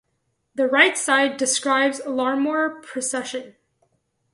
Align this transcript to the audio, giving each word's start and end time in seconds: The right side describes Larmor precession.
The 0.55 0.65
right 0.65 0.97
side 0.97 1.37
describes 1.37 2.03
Larmor 2.07 2.81
precession. 2.81 3.55